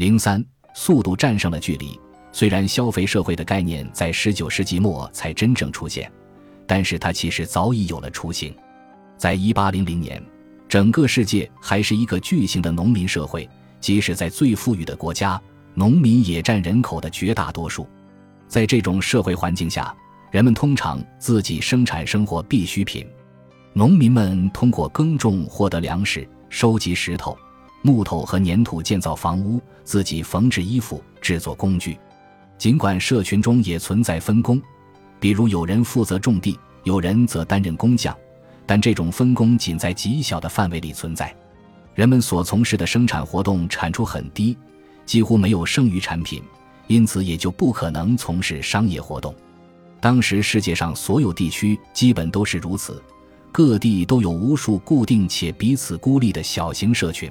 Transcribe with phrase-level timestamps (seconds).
[0.00, 0.42] 零三，
[0.72, 2.00] 速度战胜了距离。
[2.32, 6.10] 虽然消费社会的概念在十九世纪末才真正出现，
[6.66, 8.54] 但是它其实早已有了雏形。
[9.18, 10.18] 在一八零零年，
[10.66, 13.46] 整个世界还是一个巨型的农民社会，
[13.78, 15.38] 即使在最富裕的国家，
[15.74, 17.86] 农民也占人口的绝大多数。
[18.48, 19.94] 在这种社会环境下，
[20.30, 23.06] 人们通常自己生产生活必需品。
[23.74, 27.36] 农民们通过耕种获得粮食，收集石头、
[27.82, 31.98] 木头和粘土建造房屋，自己缝制衣服、制作工具。
[32.58, 34.60] 尽管社群中也存在分工，
[35.18, 38.14] 比如有人负责种地，有人则担任工匠，
[38.66, 41.34] 但这种分工仅在极小的范围里存在。
[41.94, 44.56] 人们所从事的生产活动产出很低，
[45.06, 46.42] 几乎没有剩余产品，
[46.86, 49.34] 因此也就不可能从事商业活动。
[50.00, 53.02] 当时世界上所有地区基本都是如此，
[53.50, 57.30] 各地都有无数固定且彼此孤立的小型社群。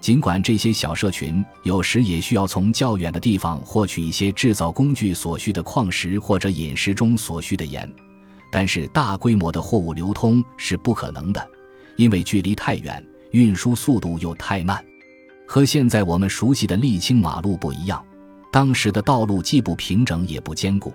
[0.00, 7.90] 尽管这些小社群有时也需要从较远的地方获取一些制造工具所需的矿石或者饮食中所需的盐，
[8.50, 11.50] 但是大规模的货物流通是不可能的，
[11.96, 14.82] 因为距离太远，运输速度又太慢。
[15.46, 18.02] 和现在我们熟悉的沥青马路不一样，
[18.50, 20.94] 当时的道路既不平整也不坚固，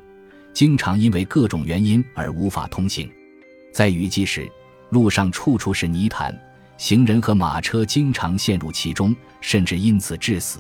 [0.52, 3.08] 经常因为各种原因而无法通行。
[3.72, 4.50] 在雨季时，
[4.90, 6.36] 路上处处是泥潭。
[6.78, 10.60] 行人和马车经常陷入其中，甚至因此致死。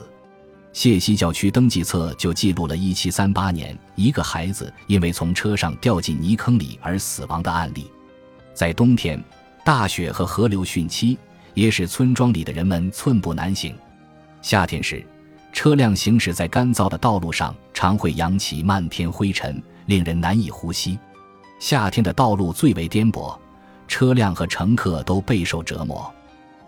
[0.71, 7.89] 谢西教区登记册就记录了1738年一个孩子因为从车上掉进泥坑里而死亡的案例。
[8.53, 9.21] 在冬天，
[9.63, 11.17] 大雪和河流汛期
[11.53, 13.73] 也使村庄里的人们寸步难行。
[14.41, 15.05] 夏天时，
[15.53, 20.99] 车辆行驶在干燥的道路上，常会扬起漫天灰尘，令人难以呼吸。
[21.59, 23.37] 夏天的道路最为颠簸。
[23.87, 26.13] 车辆和乘客都备受折磨，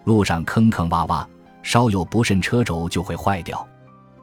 [0.06, 1.26] 路上坑坑洼洼，
[1.64, 3.68] 稍有不慎车轴就会坏掉。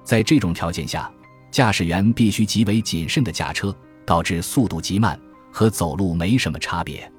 [0.02, 1.10] 在这种条件下，
[1.50, 5.18] 驾驶员必须极为谨慎地驾车，导致速度极慢，
[5.52, 7.10] 和走路没什么差别。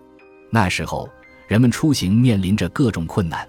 [0.50, 1.10] 那时候，
[1.48, 3.48] 人们出行面临着各种困难，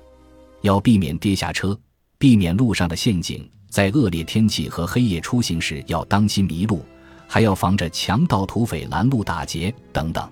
[0.63, 1.79] 要避免跌下车，
[2.19, 6.85] 避免路上的陷阱，在恶劣天气和黑夜出行时要当心迷路，
[7.27, 10.29] 还要防着强盗土匪拦路打劫等等。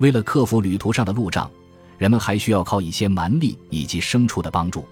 [0.00, 1.48] 为了克服旅途上的路障，
[1.98, 4.84] 人们还需要靠一些蛮力以及牲畜的帮助。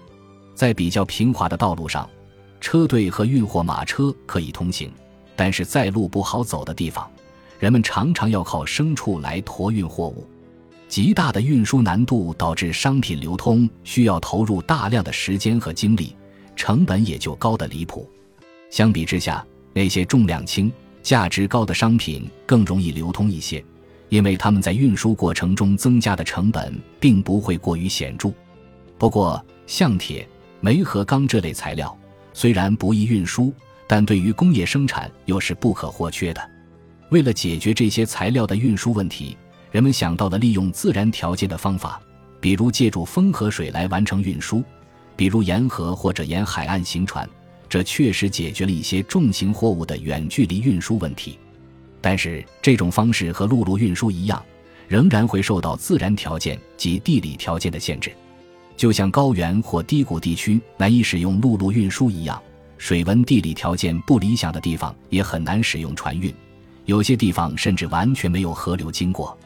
[0.53, 2.07] 在比较平滑的道路上，
[2.61, 4.91] 车队和运货马车可以通行，
[5.35, 7.09] 但是在路不好走的地方，
[7.57, 10.27] 人们常常要靠牲畜来驮运货物。
[10.87, 16.15] 极大的运输难度导致商品流通需要投入大量的时间和精力，
[16.55, 18.07] 成本也就高得离谱。
[18.69, 19.43] 相比之下，
[19.73, 20.71] 那些重量轻、
[21.01, 23.63] 价值高的商品更容易流通一些。
[24.09, 28.31] 因为他们在运输过程中增加的成本并不会过于显著。
[28.97, 30.27] 不过，像铁、
[30.59, 31.97] 煤和钢这类材料
[32.33, 33.53] 虽然不易运输，
[33.87, 36.41] 但对于工业生产又是不可或缺的。
[37.09, 39.37] 为了解决这些材料的运输问题，
[39.71, 42.01] 人们想到了利用自然条件的方法，
[42.39, 44.63] 比如借助风和水来完成运输，
[45.15, 47.27] 比如沿河或者沿海岸行船。
[47.67, 51.37] 这确实解决了一些重型货物的远距离运输问题。
[52.01, 54.43] 但是这种方式和陆路运输一样，
[54.87, 58.11] 仍然会受到自然条件及地理条件的限制。
[58.77, 62.41] 就像高原或低谷地区难以使用陆路运输一样，
[62.77, 66.33] 水文地理条件不理想的地方也很难使用船运。
[66.85, 69.37] 有些地方甚至完全没有河流经过。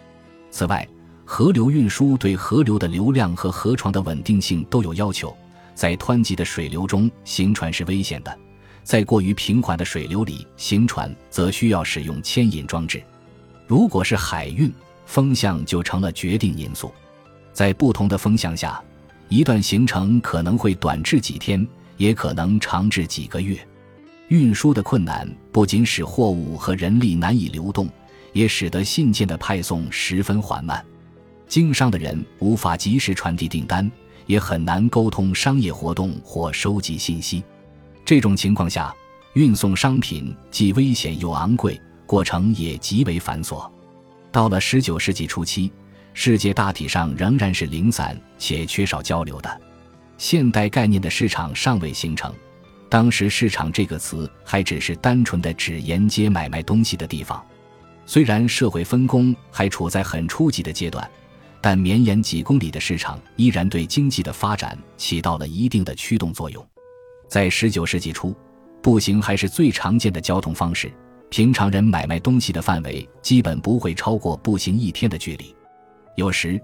[0.52, 0.88] 此外，
[1.26, 5.36] 河流运输对河流的流量和河床的稳定性都有要求。
[5.74, 8.38] 在湍急的水流中行船是危险的。
[8.84, 13.02] 在过于平缓的水流里行船，则需要使用牵引装置。
[13.66, 14.72] 如果是海运，
[15.06, 16.92] 风向就成了决定因素。
[17.54, 18.82] 在不同的风向下，
[19.30, 21.66] 一段行程可能会短至几天，
[21.98, 23.58] 也可能长至几个月。
[24.28, 27.88] 运输的困难不仅使货物和人力难以流动，
[28.32, 30.84] 也使得信件的派送十分缓慢。
[31.48, 33.90] 经商的人无法及时传递订单，
[34.26, 37.44] 也很难沟通商业活动或收集信息。
[38.06, 38.94] 这种情况下，
[39.34, 43.70] 运送商品既危险又昂贵，过程也极为繁琐。
[44.32, 45.72] 到了十九世纪初期，
[46.14, 49.62] 世界大体上仍然是零散且缺少交流的，
[50.18, 52.34] 现代概念的市场尚未形成。
[52.90, 57.44] 当时“市场”这个词还只是单纯的指沿街买卖东西的地方。
[58.06, 61.10] 虽然社会分工还处在很初级的阶段，
[61.62, 66.64] 但绵延几公里的市场依然对经济的发展起到了一定的驱动作用。
[67.28, 68.36] 在十九世纪初，
[68.82, 70.92] 步行还是最常见的交通方式。
[71.30, 75.56] 平常人买卖东西的范围基本不会超过步行一天的距离。
[76.16, 76.62] 有时，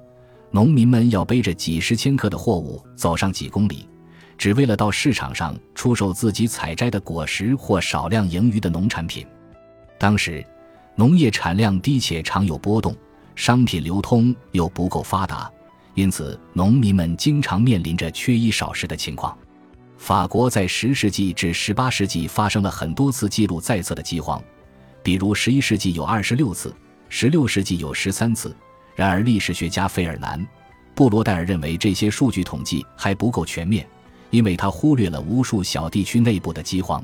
[0.52, 3.90] 农民们要背着几十千克的货物走上几公里，
[4.38, 9.26] 只为了到市场上出售自己采摘的果实或少量盈余的农产品。
[9.98, 10.46] 当时，
[10.96, 12.96] 农业产量低且常有波动，
[13.36, 15.52] 商品流通又不够发达，
[15.96, 19.36] 因此农民们经常面临着缺衣少食的情况。
[20.00, 24.42] 法国在十世纪至十八世纪发生了很多次记录在册的饥荒，
[25.04, 26.74] 比如十一世纪有二十六次，
[27.10, 28.56] 十六世纪有十三次。
[28.96, 30.40] 然而，历史学家费尔南·
[30.96, 33.86] 布罗代尔认为这些数据统计还不够全面，
[34.30, 37.04] 因为他忽略了无数小地区内部的饥荒。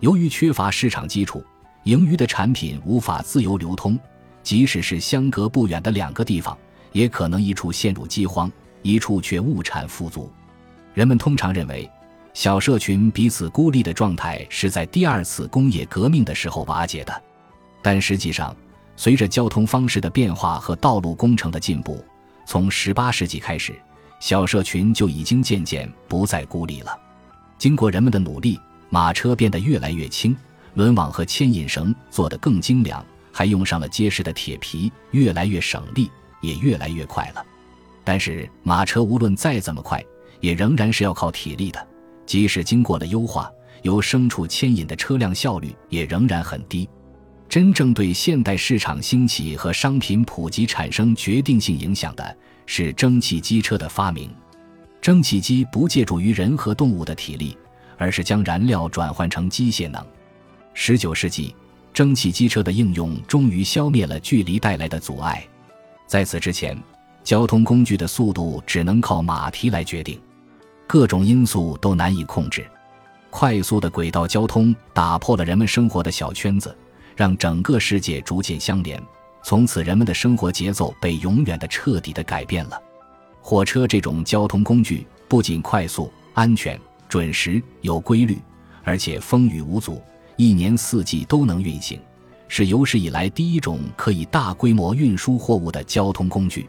[0.00, 1.44] 由于缺乏市场基础，
[1.84, 3.96] 盈余的产品无法自由流通，
[4.42, 6.56] 即使是相隔不远的两个地方，
[6.92, 8.50] 也可能一处陷入饥荒，
[8.80, 10.32] 一处却物产富足。
[10.94, 11.88] 人们通常认为。
[12.34, 17.22] 小社群彼此孤立的状态是在第二次工业革命的时候瓦解的，
[17.82, 18.56] 但实际上，
[18.96, 22.02] 随着交通方式的变化和道路工程的进步，
[22.46, 23.74] 从18世纪开始，
[24.18, 26.98] 小社群就已经渐渐不再孤立了。
[27.58, 28.58] 经过人们的努力，
[28.88, 30.34] 马车变得越来越轻，
[30.74, 37.44] 轮网和牵引绳做得更精良，还用上了结实的铁皮，越来越省力，也越来越快了。
[38.04, 40.02] 但是，马车无论再怎么快，
[40.40, 41.86] 也仍然是要靠体力的。
[42.32, 43.52] 即使经过了优化，
[43.82, 46.88] 由牲畜牵引的车辆效率也仍然很低。
[47.46, 52.34] 真正对现代市场兴起和商品普及产生决定性影响的
[52.64, 54.30] 是蒸汽机车的发明。
[54.98, 57.54] 蒸汽机不借助于人和动物的体力，
[57.98, 60.02] 而是将燃料转换成机械能。
[60.72, 61.54] 十九世纪，
[61.92, 65.46] 蒸汽机车的应用终于消灭了距离带来的阻碍。
[66.06, 66.82] 在此之前，
[67.22, 70.18] 交通工具的速度只能靠马蹄来决定。
[70.92, 72.70] 各种因素都难以控制，
[73.30, 76.76] 快速的轨道交通打破了人们生活的小圈子，
[77.16, 79.02] 让整个世界逐渐相连。
[79.42, 82.78] 从此，人们的生活节奏被永远的、彻底的改变了。
[83.40, 86.78] 火车这种交通工具不仅快速、安全、
[87.08, 88.36] 准时、有规律，
[88.84, 89.98] 而且风雨无阻，
[90.36, 91.98] 一年四季都能运行，
[92.48, 96.68] 是有史以来第一种可以大规模运输货物的交通工具。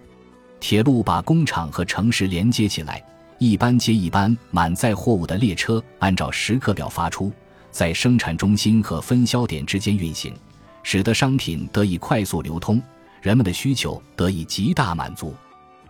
[0.62, 3.04] 铁路把工厂和城市连接起来。
[3.44, 7.30] 一班接一班满载货物的列车按照时刻表发出，
[7.72, 10.34] 在生产中心和分销点之间运行，
[10.82, 12.82] 使得商品得以快速流通，
[13.22, 15.36] 人们的需求得以极大满足。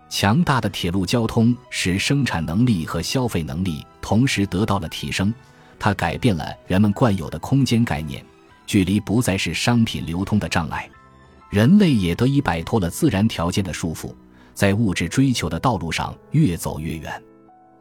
[0.09, 5.31] 强大的铁路交通使生产能力和消费能力同时得到了提升，
[5.77, 8.25] 它改变了人们惯有的空间概念，
[8.65, 10.89] 距离不再是商品流通的障碍，
[11.51, 14.11] 人类也得以摆脱了自然条件的束缚，
[14.55, 17.21] 在物质追求的道路上越走越远。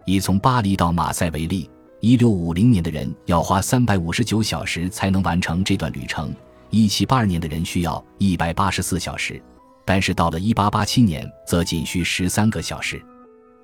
[0.04, 1.70] 以从巴黎到马赛为例，
[2.00, 6.34] 一六五零年的人要花三百五十九小时才能完成这段旅程，
[6.70, 9.40] 一七八二年的人需要一百八十四小时，
[9.84, 13.00] 但是到了一八八七年，则仅需十三个小时。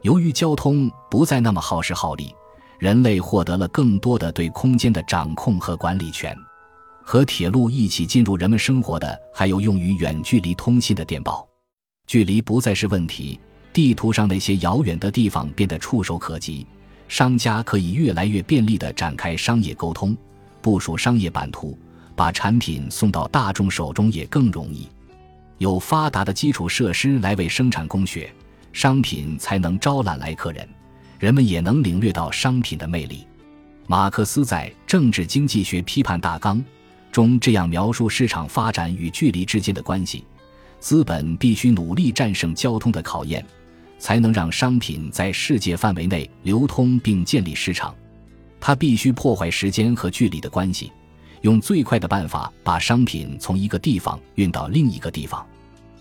[0.02, 2.32] 由于交通不再那么耗时耗力，
[2.78, 6.36] 人类获得了更多的对空间的掌控和管理权。
[7.02, 11.48] 和铁路一起进入人们生活的，还有用于远距离通信的电报，
[12.06, 13.40] 距离不再是问题。
[13.72, 16.66] 地图上那些遥远的地方变得触手可及，
[17.06, 20.16] 商家可以越来越便利地展开商业沟通，
[20.60, 21.78] 部署商业版图，
[22.16, 24.88] 把产品送到大众手中也更容易。
[25.58, 28.32] 有发达的基础设施来为生产供血，
[28.72, 30.68] 商品才能招揽来客人，
[31.18, 33.26] 人们也能领略到商品的魅力。
[33.86, 36.58] 马克思在《政治经济学批判大纲》
[37.10, 40.24] 中这样描述市场发展与距离之间的关系：
[40.78, 43.44] 资本必须努力战胜交通的考验。
[43.98, 47.94] 才能让商品在世界范围内流通并建立市场。
[48.60, 50.92] 它必须破坏时间和距离的关系，
[51.42, 55.46] 用最快的办法把商品从一个地方运到另一个地方。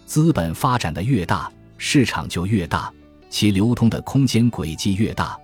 [0.06, 2.92] 资本发展的越大，市场就越大，
[3.30, 5.38] 其流通的空间轨迹越大，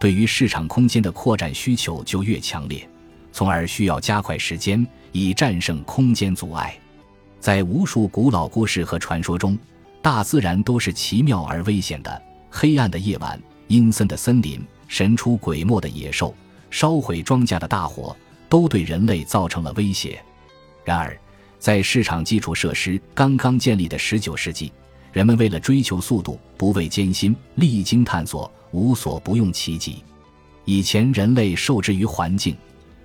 [0.00, 2.88] 对于市场空间的扩展需求就越强烈，
[3.30, 6.76] 从而需要加快时间以战胜空间阻碍。
[7.38, 9.56] 在无数古老故事和传说中。
[10.06, 12.22] 大自然都是奇妙而危险的。
[12.48, 13.36] 黑暗的夜晚，
[13.66, 16.32] 阴森的森林，神出鬼没的野兽，
[16.70, 18.16] 烧毁庄稼的大火，
[18.48, 20.22] 都对人类造成了威胁。
[20.84, 21.18] 然而，
[21.58, 24.72] 在市场基础设施刚刚建立的19世纪，
[25.12, 30.04] 人们为了追求速度，不畏艰辛，历经探索，无所不用其极。
[30.64, 32.56] 以前人类受制于环境，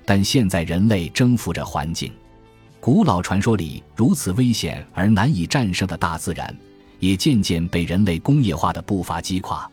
[0.06, 2.14] 但现在人类征服着环境。
[2.80, 6.56] 古老传说里如此危险而难以战胜的大自然。
[7.02, 9.71] 也渐渐被人类工业化的步伐击垮。